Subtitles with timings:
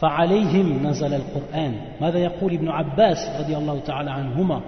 [0.00, 4.60] فعليهم نزل القرآن ماذا يقول ابن عباس رضي الله تعالى عنهما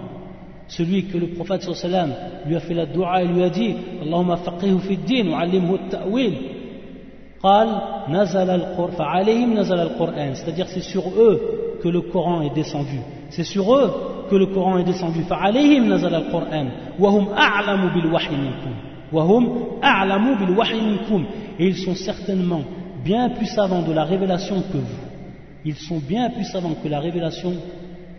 [0.67, 2.09] celui que le prophète sallam
[2.45, 6.33] lui a fait la dua et lui a dit اللهم فقهه في الدين وعلمه التأويل
[7.43, 11.41] قال نزل القرآن فعليهم نزل القرآن c'est-à-dire c'est sur eux
[11.83, 13.91] que le Coran est descendu c'est sur eux
[14.29, 18.73] que le Coran est descendu فعليهم نزل القرآن وهم أعلم بالوحي منكم
[19.13, 19.43] وهم
[19.83, 21.25] أعلم بالوحي منكم
[21.59, 22.63] et ils sont certainement
[23.03, 25.07] bien plus savants de la révélation que vous
[25.65, 27.53] ils sont bien plus savants que la révélation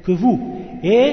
[0.03, 0.39] que vous.
[0.83, 1.13] Et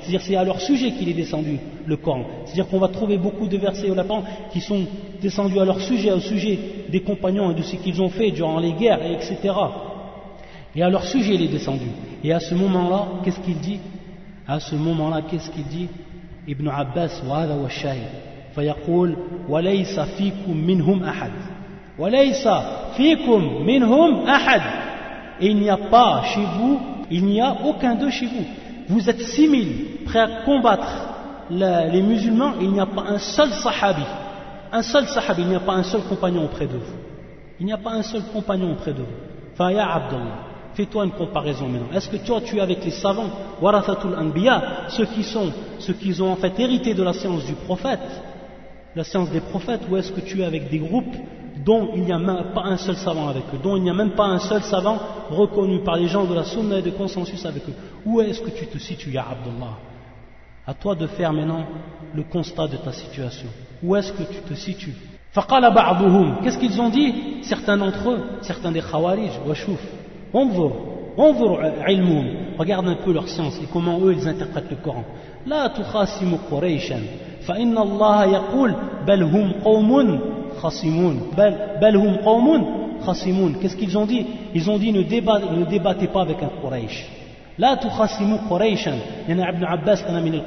[0.00, 2.24] c'est-à-dire c'est à leur sujet qu'il est descendu le Coran.
[2.44, 4.86] C'est-à-dire qu'on va trouver beaucoup de versets au lapin qui sont
[5.20, 6.58] descendus à leur sujet, au sujet
[6.90, 9.54] des compagnons et de ce qu'ils ont fait durant les guerres, etc.
[10.74, 11.86] Et à leur sujet il est descendu.
[12.24, 13.78] Et à ce moment-là, qu'est-ce qu'il dit
[14.46, 15.88] À ce moment-là, qu'est-ce qu'il dit
[16.46, 18.08] Ibn Abbas, wa wa shahid.
[18.58, 19.16] فيقول
[19.48, 21.30] وليس فيكم منهم أحد
[25.39, 26.79] et il n'y a pas chez vous,
[27.11, 28.45] il n'y a aucun d'eux chez vous.
[28.87, 31.09] Vous êtes 6000 prêts à combattre
[31.49, 34.03] les musulmans, il n'y a pas un seul sahabi,
[34.71, 36.97] un seul sahabi, il n'y a pas un seul compagnon auprès de vous.
[37.59, 39.55] Il n'y a pas un seul compagnon auprès de vous.
[39.55, 40.53] Faya Abdallah.
[40.73, 41.95] Fais-toi une comparaison maintenant.
[41.95, 43.29] Est-ce que toi, tu es avec les savants,
[43.61, 47.53] Warathatul Anbiya, ceux qui sont, ceux qui ont en fait hérité de la science du
[47.53, 47.99] prophète,
[48.95, 51.15] la science des prophètes, ou est-ce que tu es avec des groupes
[51.63, 53.93] dont il n'y a même pas un seul savant avec eux, dont il n'y a
[53.93, 54.97] même pas un seul savant
[55.29, 57.73] reconnu par les gens de la sunna et de consensus avec eux.
[58.05, 59.77] Où est-ce que tu te situes, Ya Abdullah?
[60.65, 61.65] À toi de faire maintenant
[62.13, 63.47] le constat de ta situation.
[63.81, 64.95] Où est-ce que tu te situes?
[65.33, 67.43] Qu'est-ce qu'ils ont dit?
[67.43, 69.81] Certains d'entre eux, certains des Khawarij, Washouf,
[72.57, 75.03] Regarde un peu leur science et comment eux ils interprètent le Coran.
[75.45, 77.01] La tukhasimu Quraishan,
[77.41, 79.53] fa inna Allah yaqul, bal hum
[80.62, 82.64] خصمون بل, بل هم قوم
[83.00, 86.50] خصمون qu'est-ce qu'ils ont dit ils ont dit ne, débat, ne débattez pas avec un
[86.60, 87.06] Quraysh
[87.58, 88.98] لا تخاصموا قريشا
[89.28, 90.40] يعني ابن عباس كان من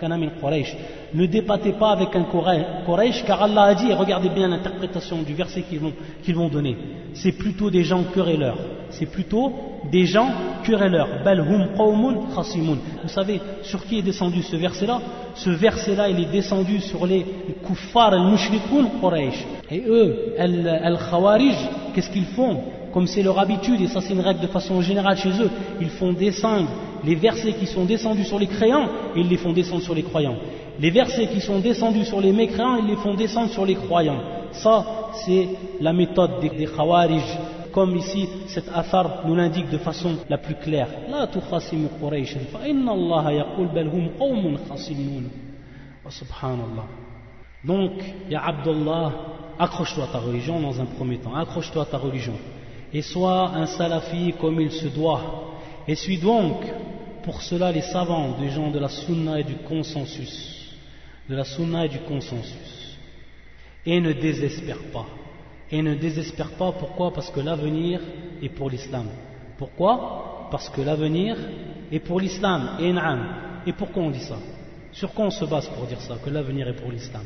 [0.00, 0.68] كان من قريش
[1.14, 5.32] ne débattez pas avec un Quraysh car Allah a dit et regardez bien l'interprétation du
[5.34, 5.92] verset qu'ils vont,
[6.22, 6.76] qu'ils vont donner
[7.14, 8.58] c'est plutôt des gens querelleurs
[8.90, 9.52] c'est plutôt
[9.90, 10.28] des gens
[10.64, 11.08] querelleurs
[13.02, 15.00] vous savez sur qui est descendu ce verset là
[15.34, 17.24] ce verset là il est descendu sur les
[17.66, 21.56] kuffar al-mushrikun Quraysh et eux al-khawarij
[21.94, 22.60] qu'est-ce qu'ils font
[22.93, 25.49] Comme c'est leur habitude, et ça c'est une règle de façon générale chez eux,
[25.81, 26.69] ils font descendre
[27.03, 30.03] les versets qui sont descendus sur les créants, et ils les font descendre sur les
[30.03, 30.37] croyants.
[30.79, 34.21] Les versets qui sont descendus sur les mécréants, ils les font descendre sur les croyants.
[34.51, 34.85] Ça,
[35.25, 35.49] c'est
[35.81, 37.23] la méthode des, des khawarij,
[37.71, 40.87] comme ici cet afar nous l'indique de façon la plus claire.
[41.09, 41.27] La
[46.11, 46.85] subhanallah.
[47.63, 47.91] Donc,
[48.29, 49.11] ya Abdullah,
[49.57, 52.33] accroche-toi à ta religion dans un premier temps, accroche-toi à ta religion
[52.92, 55.54] et sois un salafi comme il se doit.
[55.86, 56.64] Et suis donc
[57.22, 60.76] pour cela les savants des gens de la sunna et du consensus.
[61.28, 62.98] De la sunna et du consensus.
[63.84, 65.06] Et ne désespère pas.
[65.70, 68.00] Et ne désespère pas, pourquoi Parce que l'avenir
[68.42, 69.06] est pour l'islam.
[69.58, 71.36] Pourquoi Parce que l'avenir
[71.92, 72.76] est pour l'islam.
[72.80, 72.94] Et
[73.68, 74.38] Et pourquoi on dit ça
[74.92, 77.24] Sur quoi on se base pour dire ça, que l'avenir est pour l'islam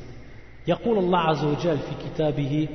[0.66, 2.68] يقول الله عز وجل في كتابه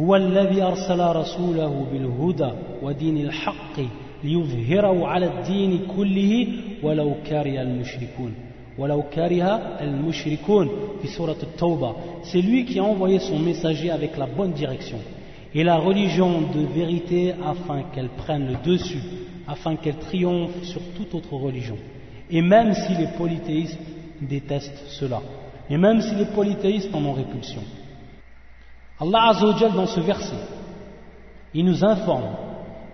[0.00, 2.52] هو الذي أرسل رسوله بالهدى
[2.82, 3.80] ودين الحق
[4.24, 6.46] ليظهره على الدين كله
[6.82, 8.34] ولو كره المشركون
[8.78, 9.44] ولو كره
[9.80, 10.68] المشركون
[11.02, 14.98] في سورة التوبة c'est lui qui a envoyé son messager avec la bonne direction
[15.54, 19.02] et la religion de vérité afin qu'elle prenne le dessus
[19.46, 21.76] afin qu'elle triomphe sur toute autre religion
[22.30, 23.78] et même si les polythéistes
[24.20, 25.20] détestent cela
[25.70, 27.62] et même si les polythéistes en ont répulsion
[29.00, 30.36] Allah Azzawajal dans ce verset,
[31.52, 32.30] il nous informe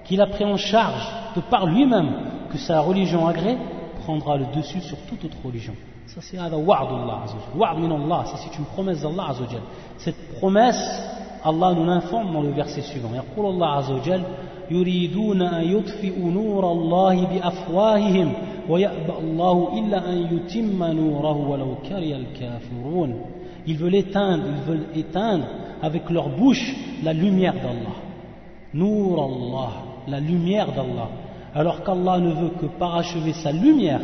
[0.05, 1.07] qu'il a pris en charge
[1.37, 2.11] de par lui-même
[2.51, 3.57] que sa religion agrée
[4.03, 5.75] prendra le dessus sur toute autre religion.
[6.07, 9.63] Ça c'est Allah Wa'd min Allah, c'est une promesse d'Allah Azzawajal.
[9.99, 11.03] Cette promesse,
[11.45, 13.11] Allah nous l'informe dans le verset suivant.
[13.15, 14.23] يقول الله عز وجل
[14.71, 18.33] يريدون أن يطفئوا نور الله بأفواههم
[18.69, 23.21] ويأبى الله إلا أن يتم نوره ولو كره الكافرون
[23.67, 25.45] Ils veulent éteindre, ils veulent éteindre
[25.82, 27.96] avec leur bouche la lumière d'Allah.
[28.74, 29.72] Nour Allah,
[30.08, 31.10] la lumière d'Allah.
[31.54, 34.02] Alors qu'Allah ne veut que parachever sa lumière,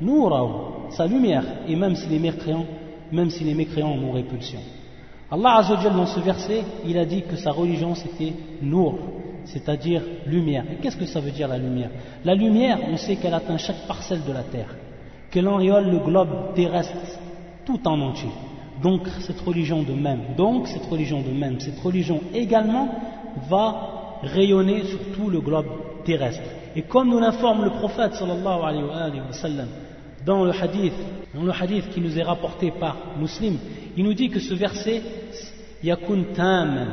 [0.00, 2.66] Nour sa lumière, et même si les mécréants,
[3.12, 4.60] même si les mécréants ont répulsion.
[5.30, 8.32] Allah Azzawajal dans ce verset, il a dit que sa religion c'était
[8.62, 8.98] Nour,
[9.44, 10.64] c'est-à-dire lumière.
[10.72, 11.90] Et qu'est-ce que ça veut dire la lumière?
[12.24, 14.74] La lumière, on sait qu'elle atteint chaque parcelle de la terre,
[15.30, 16.94] qu'elle enriole le globe terrestre
[17.64, 18.30] tout en entier.
[18.82, 22.88] Donc cette religion de même, donc cette religion de même, cette religion également
[23.48, 25.66] va rayonner sur tout le globe
[26.04, 26.42] terrestre.
[26.76, 28.12] Et comme nous l'informe le prophète
[30.24, 30.92] dans le hadith,
[31.34, 33.56] dans le hadith qui nous est rapporté par Muslim,
[33.96, 35.02] il nous dit que ce verset
[35.82, 36.86] yakun taman,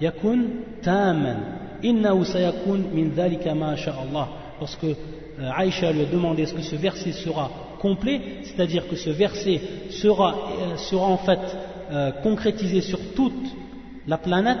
[0.00, 0.40] yakun
[0.82, 1.36] taman,
[1.82, 4.28] innahu sayakun min dhalika ma Allah.
[4.60, 9.09] Lorsque euh, Aïcha lui a demandé est-ce que ce verset sera complet, c'est-à-dire que ce
[9.09, 11.39] verset sera, euh, sera en fait
[11.91, 13.33] euh, concrétisé sur toute
[14.07, 14.57] la planète,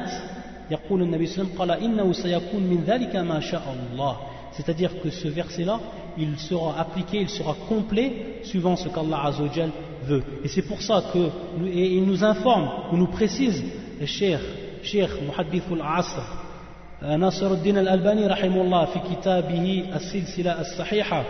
[4.53, 5.79] c'est-à-dire que ce verset-là,
[6.17, 9.71] il sera appliqué, il sera complet suivant ce qu'Allah Azzawajal
[10.03, 10.23] veut.
[10.43, 11.29] Et c'est pour ça que,
[11.65, 13.63] et il nous informe, ou nous précise,
[13.99, 14.39] le Cheikh,
[14.83, 16.21] Cheikh Muhaddith al-Asr,
[17.01, 21.23] ناصر الدين الألباني رحمه الله في كتابه السلسلة الصحيحة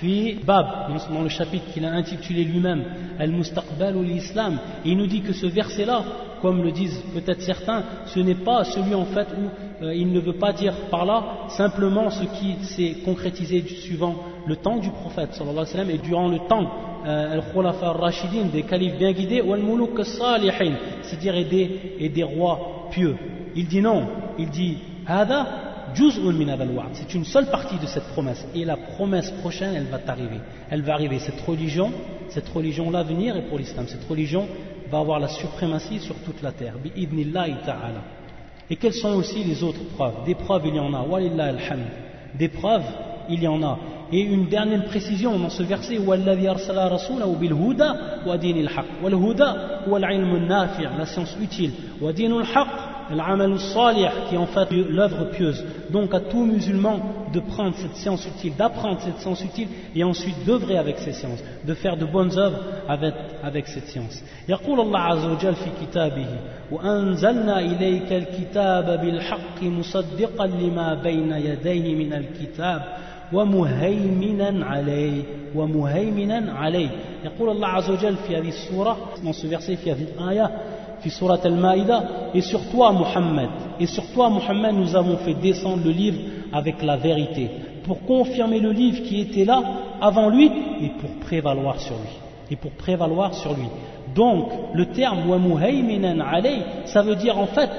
[0.00, 0.66] في Bab,
[1.10, 2.84] dans le chapitre qu'il a intitulé lui-même
[3.18, 6.02] Al-Mustaqbal ou l'Islam, il nous dit que ce verset-là,
[6.42, 10.20] comme le disent peut-être certains, ce n'est pas celui en fait où euh, il ne
[10.20, 14.16] veut pas dire par là simplement ce qui s'est concrétisé suivant
[14.46, 15.40] le temps du prophète
[15.90, 16.70] et durant le temps
[17.06, 22.88] euh, al-Khulafa al-Rashidin, des califes bien guidés, ou al-Muluk al-Salihin, c'est-à-dire et et des rois
[22.90, 23.16] pieux.
[23.54, 24.06] Il dit non,
[24.38, 24.78] il dit
[26.92, 28.46] c'est une seule partie de cette promesse.
[28.54, 30.40] Et la promesse prochaine, elle va t'arriver.
[30.70, 31.18] Elle va arriver.
[31.18, 31.90] Cette religion,
[32.28, 33.86] cette religion l'avenir est pour l'islam.
[33.88, 34.46] Cette religion
[34.90, 36.74] va avoir la suprématie sur toute la terre.
[38.68, 40.24] Et quelles sont aussi les autres preuves?
[40.24, 41.04] Des preuves, il y en a.
[42.34, 42.84] Des preuves,
[43.30, 43.78] il y en a.
[44.12, 45.98] Et une dernière précision dans ce verset
[50.98, 51.72] la science utile
[53.15, 55.63] l'amal salih qui est en fait l'œuvre pieuse.
[55.89, 56.99] Donc à tout musulman
[57.33, 61.43] de prendre cette science utile, d'apprendre cette science utile et ensuite d'œuvrer avec ces sciences,
[61.65, 63.13] de faire de bonnes œuvres avec,
[63.43, 64.23] avec cette science.
[64.49, 66.27] يقول الله عز وجل في كتابه
[66.71, 72.81] وأنزلنا إليك الكتاب بالحق مصدقا لما بين يديه من الكتاب
[73.33, 75.23] ومهيمنا عليه
[75.55, 76.89] ومهيمنا عليه
[77.23, 80.51] يقول الله عز وجل في هذه السورة dans ce verset في هذه الآية
[81.08, 83.48] surat al-Maïda, et sur toi Muhammad,
[83.78, 86.18] et sur toi Muhammad nous avons fait descendre le livre
[86.52, 87.50] avec la vérité,
[87.84, 89.62] pour confirmer le livre qui était là
[90.00, 90.50] avant lui
[90.82, 92.10] et pour prévaloir sur lui.
[92.50, 93.66] Et pour prévaloir sur lui.
[94.14, 97.70] Donc, le terme wa alay, ça veut dire en fait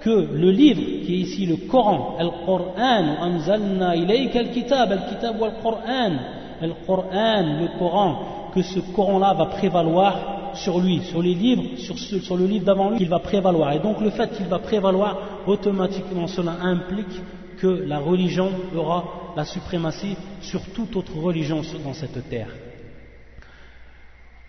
[0.00, 6.12] que le livre qui est ici le Coran, Al-Qur'an, anzalna ilayka al-kitab, al-kitab wal-Qur'an,
[6.60, 8.18] Al-Qur'an, le Coran,
[8.54, 12.98] que ce Coran-là va prévaloir sur lui, sur les livres, sur, le livre d'avant lui,
[12.98, 13.72] qu'il va prévaloir.
[13.72, 17.20] Et donc le fait qu'il va prévaloir, automatiquement cela implique
[17.58, 22.48] que la religion aura la suprématie sur toute autre religion dans cette terre.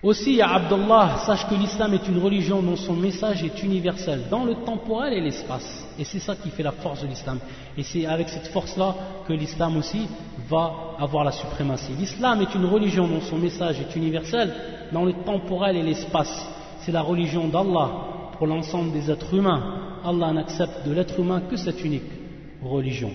[0.04, 4.44] Aussi, à Abdullah, sache que l'islam est une religion dont son message est universel, dans
[4.44, 5.88] le temporel et l'espace.
[5.98, 7.40] Et c'est ça qui fait la force de l'islam.
[7.78, 8.96] Et c'est avec cette force-là
[9.26, 10.06] que l'islam aussi
[10.50, 11.94] va avoir la suprématie.
[11.98, 14.54] L'islam est une religion dont son message est universel,
[14.92, 16.50] dans le temporel et l'espace.
[16.80, 17.90] C'est la religion d'Allah
[18.38, 20.00] pour l'ensemble des êtres humains.
[20.04, 22.12] Allah n'accepte de l'être humain que cette unique
[22.62, 23.12] religion.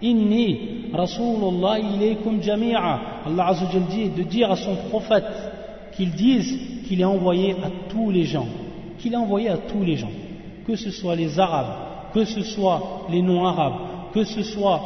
[0.00, 3.00] Inni Rasulullah ilaykum jami'a.
[3.26, 5.26] Allah Azzawajal dit de dire à son prophète
[5.96, 8.46] qu'il dise qu'il est envoyé à tous les gens.
[8.98, 10.10] Qu'il est envoyé à tous les gens.
[10.66, 14.80] Que ce soit les Arabes, que ce soit les non-Arabes, que ce soit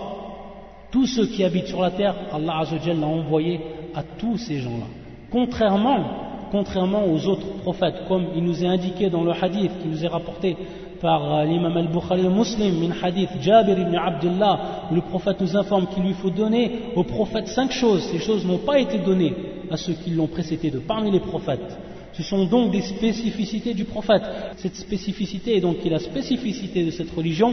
[0.91, 3.61] tous ceux qui habitent sur la terre, Allah Azzawajal l'a envoyé
[3.95, 4.87] à tous ces gens-là.
[5.31, 6.05] Contrairement,
[6.51, 10.09] contrairement aux autres prophètes, comme il nous est indiqué dans le hadith qui nous est
[10.09, 10.57] rapporté
[11.03, 15.87] par euh, l'imam al-Bukhari muslim min hadith Jabir ibn Abdullah où le prophète nous informe
[15.89, 18.03] qu'il lui faut donner au prophète cinq choses.
[18.13, 19.35] Ces choses n'ont pas été données
[19.71, 21.77] à ceux qui l'ont précédé de parmi les prophètes.
[22.13, 24.23] Ce sont donc des spécificités du prophète.
[24.57, 27.53] Cette spécificité est donc la spécificité de cette religion.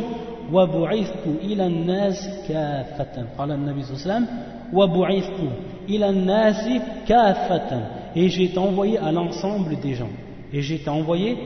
[8.16, 10.10] Et j'ai été envoyé à l'ensemble des gens.
[10.52, 11.38] Et j'ai été envoyé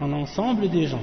[0.00, 1.02] à l'ensemble des gens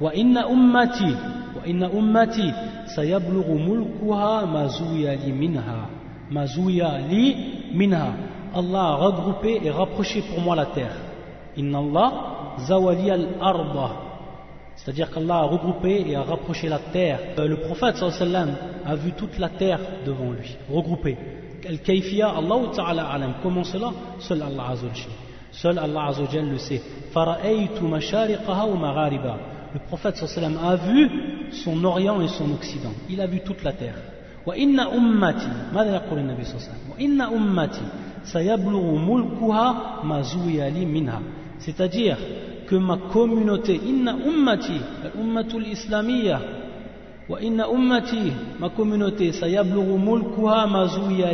[0.00, 1.16] وإن أمتي
[1.56, 2.52] وإن أمتي
[2.96, 5.86] سيبلغ ملكها ما زوي لي منها
[6.30, 7.36] ما زوي لي
[7.74, 8.14] منها
[8.54, 10.94] Allah a regroupé et rapproché pour moi la terre.
[11.56, 12.12] Inna Allah
[12.68, 13.90] zawali al-arba.
[14.76, 17.18] C'est-à-dire qu'Allah a regroupé et a rapproché la terre.
[17.38, 21.16] Euh, le prophète sallam a vu toute la terre devant lui, regroupée.
[21.68, 23.34] Al-Kayfiya, Allah ta'ala alam.
[23.42, 25.10] Comment cela Seul Allah azawajal.
[25.50, 26.82] Seul Allah azawajal le sait.
[27.12, 29.38] Fara'aytu mashariqaha wa maghariba.
[29.72, 31.10] Le prophète sallam a vu
[31.50, 32.92] son orient et son occident.
[33.10, 33.96] Il a vu toute la terre.
[34.46, 35.46] Wa inna ummati.
[35.74, 37.82] ماذا يقول النبي صلى الله عليه وسلم وإن أمتي
[41.58, 42.16] c'est-à-dire
[42.66, 44.80] que ma communauté inna ummati
[45.18, 46.40] ummatul islamiyya
[47.28, 50.84] wa inna ummati ma communauté sayablughu mulkuha ma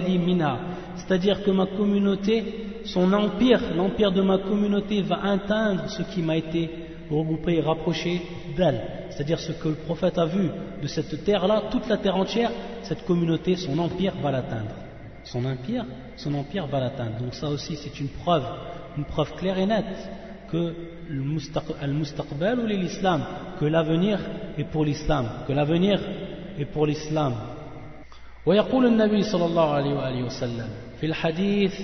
[0.07, 0.59] li minha
[0.97, 2.45] c'est-à-dire que ma communauté
[2.85, 6.71] son empire l'empire de ma communauté va atteindre ce qui m'a été
[7.11, 8.23] regroupé et rapproché
[8.57, 8.80] d'elle
[9.11, 10.49] c'est-à-dire ce que le prophète a vu
[10.80, 12.50] de cette terre-là, toute la terre entière,
[12.83, 14.75] cette communauté, son empire va l'atteindre
[15.25, 15.85] son empire,
[16.16, 17.19] son empire va l'atteindre.
[17.21, 18.45] Donc ça aussi c'est une preuve,
[18.97, 20.11] une preuve claire et nette
[20.50, 20.75] que
[21.80, 23.25] al-mustaqbal ou l'islam,
[23.59, 24.19] que l'avenir
[24.59, 26.00] est pour l'islam, que l'avenir
[26.59, 27.35] est pour l'islam.
[28.47, 30.69] ويقول النبي صلى الله عليه وآله وسلم
[31.00, 31.75] في الحديث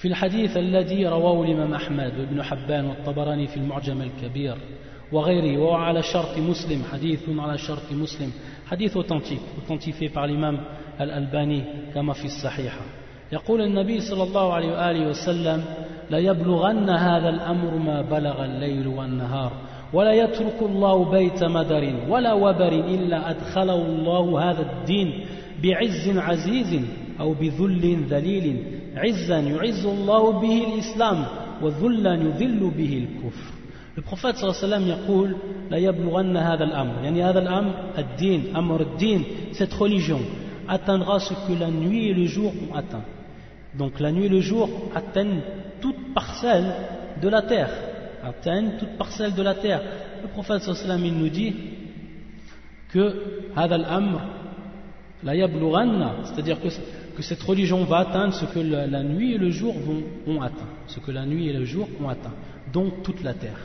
[0.00, 4.56] في الحديث الذي رواه الإمام أحمد وابن حبان والطبراني في المعجم الكبير
[5.12, 8.32] وغيره وهو على شرط مسلم حديث على شرط مسلم
[8.66, 10.56] حديث authentique authentifié par l'imam
[11.00, 11.64] الألباني
[11.94, 12.80] كما في الصحيحة
[13.32, 15.64] يقول النبي صلى الله عليه وآله وسلم
[16.10, 19.52] لا يبلغن هذا الأمر ما بلغ الليل والنهار
[19.92, 25.24] ولا يترك الله بيت مدر ولا وبر إلا أدخله الله هذا الدين
[25.62, 26.84] بعز عزيز
[27.20, 31.25] أو بذل ذليل عزا يعز الله به الإسلام
[31.61, 33.55] وذلا يذل به الكفر
[33.97, 35.35] Le prophète صلى الله عليه وسلم يقول
[35.71, 40.19] لا يبلغن هذا الأمر يعني هذا الأمر الدين أمر الدين cette religion
[40.67, 43.03] atteindra ce que la nuit et le jour ont atteint.
[43.77, 45.41] Donc la nuit et le jour atteignent
[45.79, 46.73] toute parcelle
[47.21, 47.69] de la terre.
[48.23, 49.81] Atteignent toute parcelle de la terre.
[50.23, 51.55] Le prophète sallam il nous dit
[52.91, 54.21] que hadal amr
[55.23, 59.73] la c'est-à-dire que, que, cette religion va atteindre ce que la, nuit et le jour
[59.73, 60.69] vont, ont atteint.
[60.87, 62.33] Ce que la nuit et le jour ont atteint.
[62.73, 63.59] Donc toute la terre.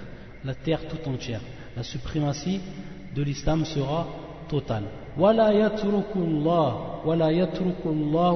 [0.45, 1.41] La terre tout entière.
[1.77, 2.61] La suprématie
[3.15, 4.07] de l'islam sera
[4.49, 4.85] totale.
[5.19, 8.35] ولا يترك الله ولا يترك الله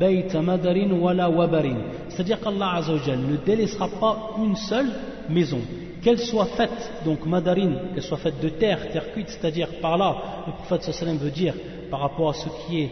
[0.00, 1.76] بيت مدر ولا وبر
[2.08, 4.90] c'est-à-dire qu'Allah Azzawajal ne délaissera pas une seule
[5.28, 5.60] maison
[6.02, 10.16] qu'elle soit faite donc madarin qu'elle soit faite de terre terre cuite c'est-à-dire par là
[10.46, 11.54] le prophète sallam veut dire
[11.90, 12.90] par rapport à ce qui est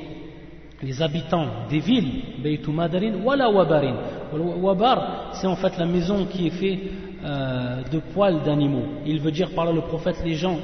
[0.81, 3.95] les habitants des villes Beitu Madarin wala wabarin
[4.33, 6.79] wabar c'est en fait la maison qui est faite
[7.23, 10.57] euh, de poils d'animaux il veut dire par là le prophète les gens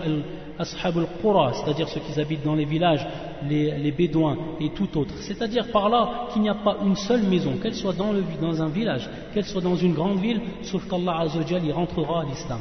[0.62, 3.06] ashab al-qura, c'est-à-dire ceux qui habitent dans les villages,
[3.48, 5.14] les, bédouins et tout autre.
[5.22, 9.10] C'est-à-dire par là qu'il n'y a pas une seule maison, qu'elle soit dans, un village,
[9.34, 12.60] qu'elle soit dans une grande ville, sauf qu'Allah Azzawajal y rentrera à l'islam.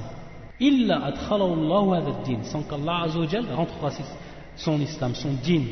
[0.58, 3.90] Illa adkhalallahu sans qu'Allah Azzawajal rentrera
[4.56, 5.62] son islam, son din,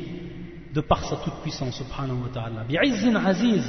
[0.74, 2.64] de par sa toute puissance, subhanahu wa ta'ala.
[2.68, 3.64] Bi'izzin aziz,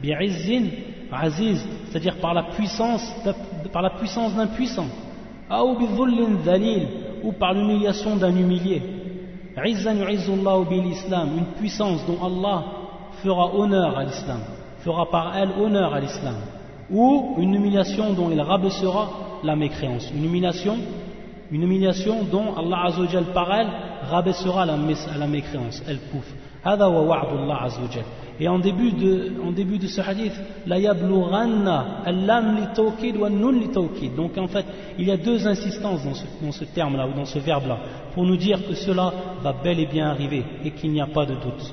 [0.00, 0.66] bi'izzin
[1.12, 3.14] aziz, c'est-à-dire par la puissance,
[3.72, 4.86] par la puissance d'un puissant.
[5.48, 6.86] Aou bidhullin
[7.22, 8.82] ou par l'humiliation d'un humilié.
[9.56, 12.64] l'islam, une puissance dont Allah
[13.22, 14.40] fera honneur à l'islam,
[14.80, 16.34] fera par elle honneur à l'islam,
[16.90, 19.08] ou une humiliation dont il rabaissera
[19.42, 20.76] la mécréance, une humiliation,
[21.50, 23.68] une humiliation dont Allah Azzawajal par elle
[24.10, 24.76] rabaissera la,
[25.18, 26.32] la mécréance, elle pouffe.
[28.38, 30.34] Et en début, de, en début de ce hadith,
[30.66, 34.16] la yablughanna, al-lam li tawkid wa nun li tawkid.
[34.16, 34.66] Donc en fait,
[34.98, 37.78] il y a deux insistances dans ce, dans ce terme-là ou dans ce verbe-là
[38.14, 41.24] pour nous dire que cela va bel et bien arriver et qu'il n'y a pas
[41.24, 41.72] de doute.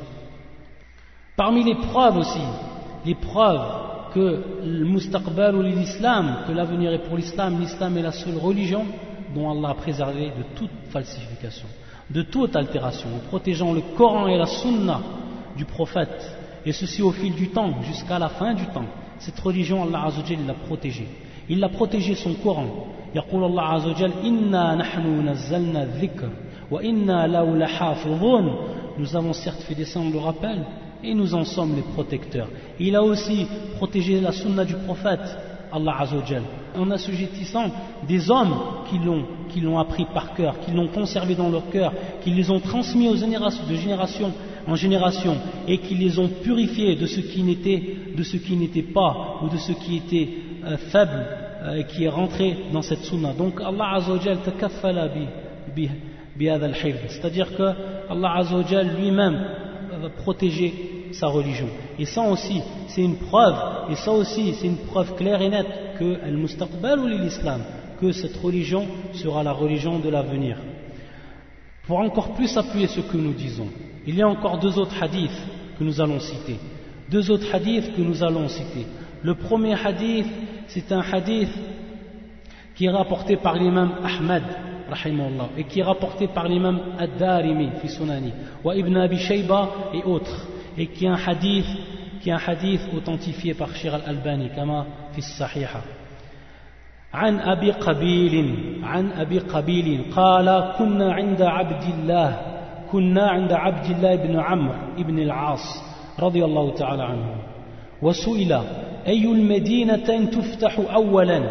[1.35, 2.41] Parmi les preuves aussi,
[3.05, 3.61] les preuves
[4.13, 8.85] que le mustaqbal ou l'islam, que l'avenir est pour l'islam, l'islam est la seule religion
[9.33, 11.67] dont Allah a préservé de toute falsification
[12.10, 15.00] de toute altération, en protégeant le Coran et la Sunna
[15.56, 18.86] du prophète et ceci au fil du temps, jusqu'à la fin du temps.
[19.18, 21.08] Cette religion, Allah Azzawajal, il l'a protégée.
[21.48, 22.66] Il a protégé son Coran.
[23.14, 26.28] يقول الله عز وجل إنا نحن نزلنا الذكر
[26.70, 28.54] وإنا له لحافظون
[28.98, 30.64] Nous avons certes fait descendre le rappel
[31.04, 32.48] et nous en sommes les protecteurs.
[32.80, 35.38] Il a aussi protégé la sunna du prophète,
[35.73, 36.43] Allah Azzawajal,
[36.75, 37.71] en assujettissant
[38.07, 38.55] des hommes
[38.89, 41.91] qui l'ont, qui l'ont appris par cœur, qui l'ont conservé dans leur cœur,
[42.23, 44.31] qui les ont transmis aux générations, de génération
[44.67, 45.35] en génération
[45.67, 47.81] et qui les ont purifiés de ce qui n'était,
[48.15, 50.29] de ce qui n'était pas ou de ce qui était
[50.65, 51.25] euh, faible
[51.63, 53.33] euh, qui est rentré dans cette sunna.
[53.33, 55.27] Donc Allah Azzawajal takaffala bi,
[55.75, 56.49] bi,
[57.09, 57.63] c'est-à-dire que
[58.09, 59.39] Allah Azzawajal lui-même
[60.01, 60.73] va protéger
[61.13, 61.67] sa religion.
[61.99, 63.55] Et ça aussi, c'est une preuve,
[63.89, 67.61] et ça aussi, c'est une preuve claire et nette que al-mustaqbal ou l'islam,
[67.99, 70.57] que cette religion sera la religion de l'avenir.
[71.87, 73.67] Pour encore plus appuyer ce que nous disons,
[74.05, 75.31] il y a encore deux autres hadiths
[75.77, 76.57] que nous allons citer.
[77.09, 78.85] Deux autres hadiths que nous allons citer.
[79.21, 80.27] Le premier hadith,
[80.67, 81.51] c'est un hadith
[82.75, 84.43] qui est rapporté par l'imam Ahmad
[85.57, 87.69] et qui est rapporté par l'imam Ad-Darimi
[88.63, 91.65] wa Ibn Abi Shayba et autres, et qui est un hadith,
[92.21, 95.81] qui est un hadith authentifié par Shir al-Albani, kama fi Sahiha.
[97.13, 102.41] عن أبي قبيل عن أبي قبيل قال كنا عند عبد الله
[102.91, 105.83] كنا عند عبد الله بن عمرو بن العاص
[106.19, 107.35] رضي الله تعالى عنه
[108.01, 108.59] وسئل
[109.07, 111.41] أي المدينتين تفتح أولا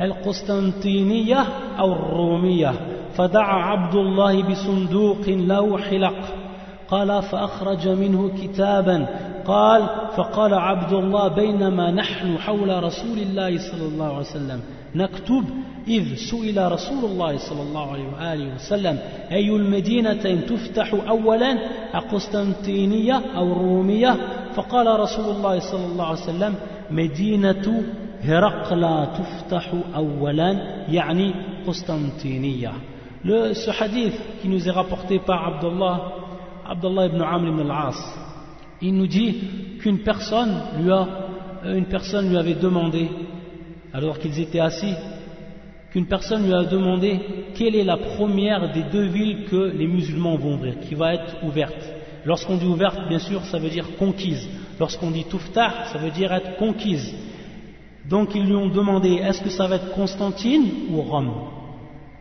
[0.00, 1.46] القسطنطينية
[1.78, 2.72] أو الرومية
[3.14, 6.41] فدعا عبد الله بصندوق له حلق
[6.92, 9.06] قال فأخرج منه كتابا.
[9.44, 9.82] قال
[10.16, 14.60] فقال عبد الله بينما نحن حول رسول الله صلى الله عليه وسلم.
[14.94, 15.44] نكتب
[15.88, 18.98] إذ سئل رسول الله صلى الله عليه وآله وسلم.
[19.32, 21.58] أي المدينتين تفتح أولا
[21.94, 24.16] أقسطنطينية أو الرومية
[24.54, 26.54] فقال رسول الله صلى الله عليه وسلم
[26.90, 27.82] مدينة
[28.22, 30.50] هرقل تفتح أولا
[30.88, 31.34] يعني
[31.66, 32.72] قسطنطينية.
[33.24, 35.96] Le, ce hadith qui nous est rapporté par Abdullah,
[36.72, 37.98] Abdullah ibn Amr al-As,
[38.80, 41.06] il nous dit qu'une personne lui a,
[41.66, 43.10] une personne lui avait demandé
[43.92, 44.94] alors qu'ils étaient assis,
[45.90, 47.20] qu'une personne lui a demandé
[47.54, 51.44] quelle est la première des deux villes que les musulmans vont ouvrir, qui va être
[51.44, 51.92] ouverte.
[52.24, 54.48] Lorsqu'on dit ouverte, bien sûr, ça veut dire conquise.
[54.80, 57.14] Lorsqu'on dit tuftah, ça veut dire être conquise.
[58.08, 61.32] Donc ils lui ont demandé est-ce que ça va être Constantine ou Rome?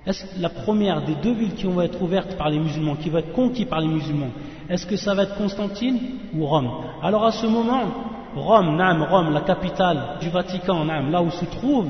[0.05, 3.19] Est-ce la première des deux villes qui vont être ouvertes par les musulmans, qui va
[3.19, 4.31] être conquise par les musulmans,
[4.67, 5.99] est-ce que ça va être Constantine
[6.33, 6.71] ou Rome?
[7.03, 7.83] Alors à ce moment,
[8.35, 11.87] Rome, Nam, Rome, la capitale du Vatican, Nam, là où se trouve,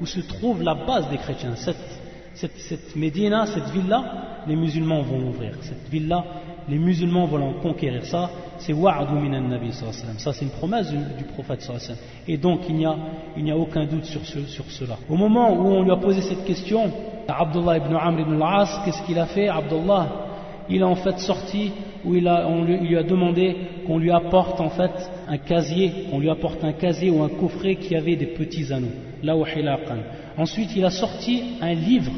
[0.00, 5.54] où se trouve la base des chrétiens, cette, Médina, cette ville-là, les musulmans vont ouvrir.
[5.62, 6.24] Cette ville-là,
[6.68, 8.04] les musulmans vont conquérir.
[8.04, 11.68] Ça, c'est wa'adu minan nabi Ça, c'est une promesse du, prophète
[12.28, 12.86] Et donc, il n'y
[13.50, 14.24] a, aucun doute sur
[14.70, 14.96] cela.
[15.08, 16.92] Au moment où on lui a posé cette question,
[17.28, 20.08] Abdullah ibn Amr ibn al-As, qu'est-ce qu'il a fait Abdullah,
[20.70, 21.72] il a en fait sorti,
[22.04, 26.20] où il, a, on lui, a demandé qu'on lui apporte en fait un casier, on
[26.20, 28.88] lui apporte un casier ou un coffret qui avait des petits anneaux.
[29.22, 29.34] Là
[30.36, 32.12] Ensuite, il a sorti un livre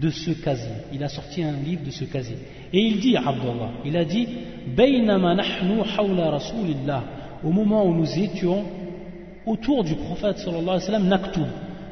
[0.00, 0.72] de ce casier.
[0.92, 2.38] Il a sorti un livre de ce casier.
[2.72, 4.28] Et il dit, Abdullah, il a dit,
[7.44, 8.64] au moment où nous étions
[9.46, 11.20] autour du prophète sallallahu alayhi wa sallam.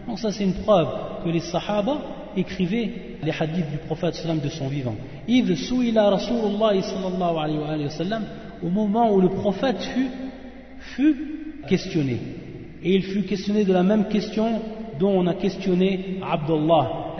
[0.06, 0.88] Donc ça c'est une preuve
[1.24, 1.98] que les sahaba
[2.36, 2.90] écrivait
[3.22, 4.94] les hadiths du prophète sallam de son vivant.
[5.28, 8.24] Id souila Rasulullah sallallahu alayhi wa sallam
[8.62, 9.82] au moment où le prophète
[10.78, 11.16] fut,
[11.68, 12.18] questionné.
[12.82, 14.60] Et il fut questionné de la même question
[14.98, 17.14] dont on a questionné Abdullah.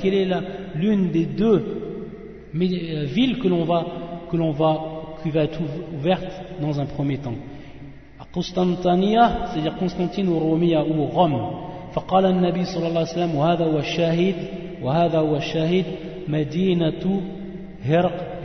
[0.00, 0.28] Quelle est
[0.74, 1.64] l'une des deux
[2.54, 3.86] euh, villes que l'on va,
[4.30, 4.80] que l'on va,
[5.22, 5.60] qui va être
[5.96, 6.26] ouverte
[6.60, 7.34] dans un premier temps?
[8.32, 11.40] Constantania, c'est-à-dire Constantine ou Romia ou Rome.
[11.93, 14.35] فقال النبي صلى الله عليه وسلم وهذا هو الشاهد
[14.81, 15.85] وهذا هو الشاهد
[16.27, 17.21] مدينة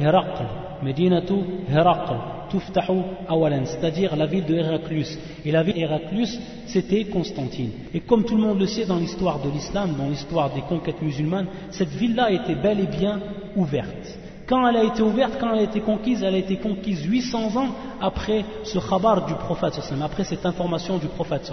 [0.00, 0.46] هرقل
[0.82, 2.18] مدينة هرقل
[2.50, 5.18] c'est-à-dire la ville de Héraclus.
[5.44, 7.70] Et la ville d'Héraclus, c'était Constantine.
[7.92, 11.02] Et comme tout le monde le sait dans l'histoire de l'islam, dans l'histoire des conquêtes
[11.02, 13.20] musulmanes, cette ville-là était bel et bien
[13.56, 14.18] ouverte.
[14.47, 17.55] Quand elle a été ouverte, quand elle a été conquise, elle a été conquise 800
[17.55, 17.69] ans
[18.01, 21.51] après ce khabar du prophète, après cette information du prophète.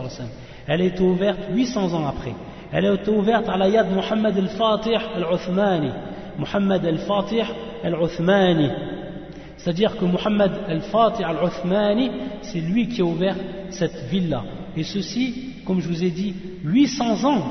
[0.66, 2.35] Elle a été ouverte 800 ans après.
[2.72, 5.90] Elle a été ouverte à la yad Muhammad al-Fatih al-Uthmani.
[6.38, 7.44] Muhammad al-Fatih
[7.85, 8.70] al-Uthmani
[9.62, 13.37] c'est-à-dire que Muhammad al-Fatih al-Uthmani, c'est lui qui a ouvert
[13.68, 14.42] cette ville-là.
[14.74, 17.42] Et ceci, comme je vous ai dit, 800 ans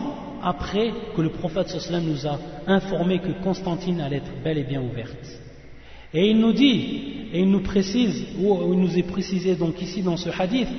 [0.44, 5.40] après que le prophète nous a informé que Constantine allait être bel et bien ouverte.
[6.14, 10.02] Et il nous dit, et il nous précise, ou il nous est précisé donc ici
[10.02, 10.70] dans ce hadith,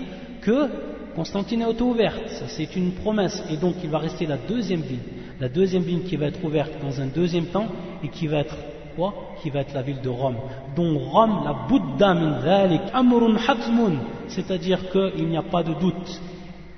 [0.41, 0.69] que
[1.15, 4.99] Constantine est auto-ouverte, ça c'est une promesse, et donc il va rester la deuxième ville,
[5.39, 7.67] la deuxième ville qui va être ouverte dans un deuxième temps
[8.03, 8.57] et qui va être
[8.97, 9.15] quoi?
[9.43, 10.37] Qui va être la ville de Rome.
[10.77, 16.21] Dont Rome, la Bouddha min dhalik, amrun hatmun, c'est-à-dire qu'il n'y a pas de doute.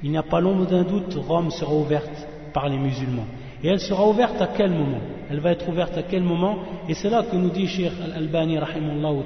[0.03, 3.27] Il n'y a pas l'ombre d'un doute, Rome sera ouverte par les musulmans.
[3.65, 5.01] Et elle sera ouverte à quel moment?
[5.31, 6.59] Elle va être ouverte à quel moment?
[6.89, 8.59] Et c'est là que nous dit Sheikh Al-Albani,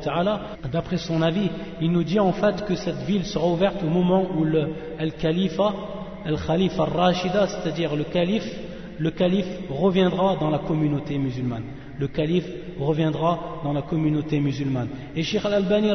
[0.02, 1.48] ta'ala, d'après son avis,
[1.80, 5.72] il nous dit en fait que cette ville sera ouverte au moment où le Al-Khalifa,
[6.26, 8.48] Al-Khalifa Al-Rashida, c'est-à-dire le calife,
[8.98, 11.64] le calife reviendra dans la communauté musulmane.
[11.98, 14.88] Le calife reviendra dans la communauté musulmane.
[15.14, 15.90] Et Sheikh Al-Albani,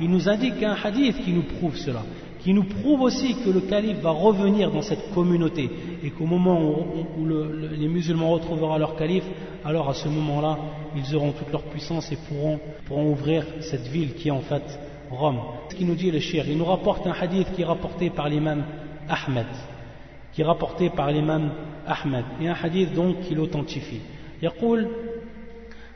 [0.00, 2.00] il nous indique un hadith qui nous prouve cela
[2.39, 5.69] qui nous prouve aussi que le calife va revenir dans cette communauté
[6.03, 9.25] et qu'au moment où, les musulmans retrouveront leur calife,
[9.63, 10.59] alors à ce moment-là,
[10.95, 14.63] ils auront toute leur puissance et pourront, pourront ouvrir cette ville qui est en fait
[15.09, 15.39] Rome.
[15.69, 18.29] Ce qui nous dit le shir, il nous rapporte un hadith qui est rapporté par
[18.29, 18.63] l'imam
[19.07, 19.47] Ahmed,
[20.33, 21.51] qui est rapporté par l'imam
[21.87, 24.01] Ahmed, et un hadith donc qui l'authentifie.
[24.41, 24.87] يقول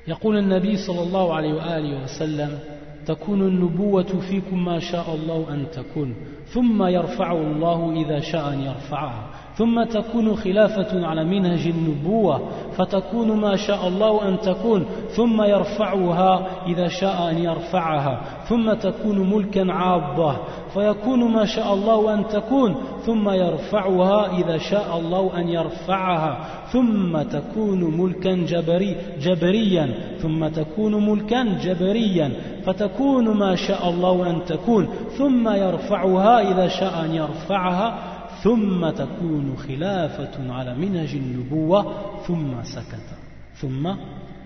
[0.07, 2.59] يقول النبي صلى الله عليه وآله وسلم
[3.06, 6.14] تكون النبوة فيكم ما شاء الله أن تكون
[6.44, 9.30] ثم يرفع الله إذا شاء أن يرفعها.
[9.56, 12.40] ثم تكون خلافة على منهج النبوة
[12.76, 19.72] فتكون ما شاء الله أن تكون ثم يرفعها إذا شاء أن يرفعها ثم تكون ملكا
[19.72, 20.36] عاضة
[20.74, 26.38] فيكون ما شاء الله أن تكون ثم يرفعها إذا شاء الله أن يرفعها
[26.72, 32.32] ثم تكون ملكا جبري جبريا ثم تكون ملكا جبريا
[32.66, 34.88] فتكون ما شاء الله أن تكون
[35.18, 41.85] ثم يرفعها إذا شاء أن يرفعها ثم تكون خلافة على منهج النبوة
[42.27, 43.07] ثم سكت
[43.55, 43.93] ثم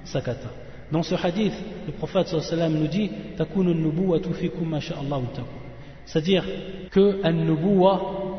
[0.03, 0.47] سكت
[0.91, 1.53] Dans ce hadith,
[1.87, 5.63] le prophète sallam nous dit تكون النبوة فيكم ما شاء الله تكون
[6.05, 6.45] C'est-à-dire
[6.91, 7.21] que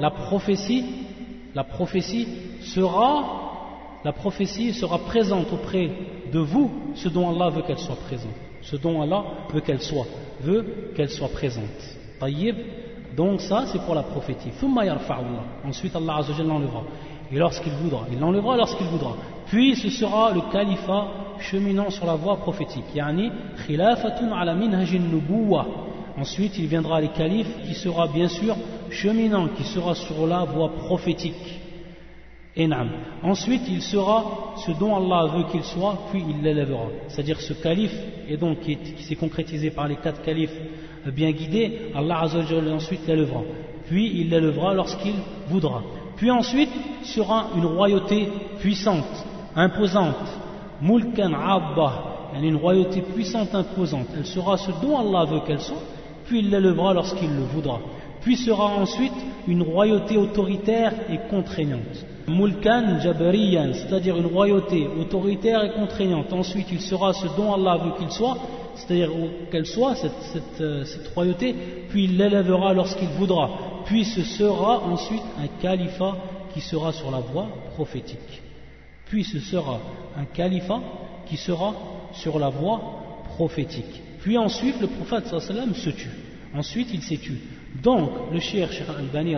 [0.01, 0.85] la prophétie,
[1.55, 2.29] la prophétie
[2.61, 5.91] sera, la prophétie sera présente auprès
[6.33, 10.07] de vous, ce dont Allah veut qu'elle soit présente, ce dont Allah veut qu'elle soit,
[10.41, 11.65] veut qu'elle soit présente.
[13.20, 14.50] Donc ça c'est pour la prophétie.
[15.68, 16.84] Ensuite Allah l'enlèvera.
[17.30, 19.14] Et lorsqu'il voudra, il l'enlèvera lorsqu'il voudra.
[19.48, 21.08] Puis ce sera le califat
[21.40, 22.86] cheminant sur la voie prophétique.
[26.18, 28.56] Ensuite, il viendra les califes qui sera bien sûr
[28.90, 31.60] cheminant, qui sera sur la voie prophétique.
[33.22, 36.88] Ensuite, il sera ce dont Allah veut qu'il soit, puis il l'élèvera.
[37.10, 37.96] C'est-à-dire ce calife,
[38.30, 40.56] et donc qui, s'est concrétisé par les quatre califes
[41.08, 42.28] bien guidés, Allah
[42.74, 43.42] ensuite l'élèvera.
[43.88, 45.16] Puis il l'élèvera lorsqu'il
[45.48, 45.82] voudra.
[46.16, 46.70] Puis ensuite
[47.04, 48.28] sera une royauté
[48.60, 50.16] puissante, imposante,
[50.82, 54.08] mulkan abba, une royauté puissante, imposante.
[54.18, 55.82] Elle sera ce dont Allah veut qu'elle soit,
[56.26, 57.80] puis il l'élèvera lorsqu'il le voudra.
[58.22, 59.14] Puis sera ensuite
[59.48, 62.06] une royauté autoritaire et contraignante.
[62.28, 66.32] Mulkan Jabariyan, c'est-à-dire une royauté autoritaire et contraignante.
[66.32, 68.38] Ensuite, il sera ce dont Allah veut qu'il soit,
[68.80, 69.12] c'est-à-dire
[69.52, 71.54] qu'elle soit, cette, euh, cette, royauté,
[71.90, 73.84] puis il l'élèvera lorsqu'il voudra.
[73.86, 76.18] Puis ce sera ensuite un califat
[76.54, 78.42] qui sera sur la voie prophétique.
[79.06, 79.80] Puis ce sera
[80.18, 80.82] un califat
[81.26, 81.74] qui sera
[82.14, 84.02] sur la voie prophétique.
[84.22, 86.10] Puis ensuite, le prophète sallam se tue.
[86.54, 87.38] Ensuite, il s'est tué.
[87.84, 89.36] Donc, le Cheikh Cheikh Al-Bani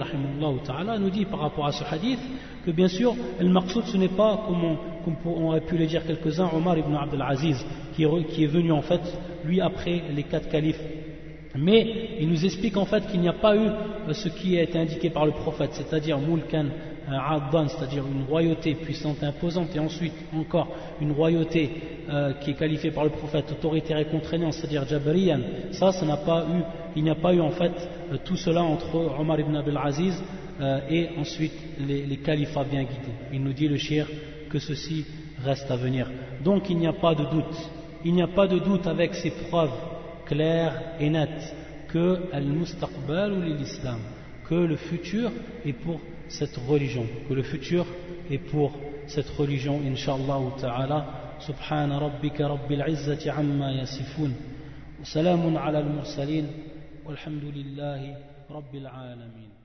[1.00, 2.20] nous dit par rapport à ce hadith
[2.65, 6.50] que bien sûr, le maqsoud ce n'est pas, comme on, aurait pu le dire quelques-uns,
[6.54, 9.02] Omar ibn Abdel Aziz, qui est, venu en fait,
[9.46, 10.82] lui après les quatre califes.
[11.58, 13.67] Mais il nous explique en fait qu'il n'y a pas eu
[14.13, 16.67] ce qui a été indiqué par le prophète, c'est-à-dire Mulkan
[17.19, 20.69] Adban, c'est-à-dire une royauté puissante et imposante, et ensuite encore
[21.00, 21.69] une royauté
[22.10, 25.39] euh, qui est qualifiée par le prophète autoritaire et contraignante, c'est-à-dire Jabariyan,
[25.71, 26.62] ça, ça n'a pas eu,
[26.95, 27.74] il n'y a pas eu en fait
[28.12, 30.21] euh, tout cela entre Omar ibn Abdel Aziz
[30.60, 33.15] euh, et ensuite les, les, califats bien guidés.
[33.34, 34.08] Il nous dit le shir
[34.50, 35.06] que ceci
[35.43, 36.10] reste à venir.
[36.43, 37.69] Donc il n'y a pas de doute,
[38.06, 39.71] il n'y a pas de doute avec ces preuves
[40.26, 41.56] claires et nettes
[41.88, 44.00] que al-mustaqbal ou l'islam,
[44.47, 45.32] que le futur
[45.65, 46.00] est pour
[46.32, 47.86] cette religion, que le futur
[48.30, 48.72] est pour
[49.08, 51.22] cette religion, inshallah ta'ala.
[51.41, 54.36] سبحان ربك رب العزة عما يصفون
[55.02, 56.48] وسلام على المرسلين
[57.06, 58.17] والحمد لله
[58.50, 59.61] رب العالمين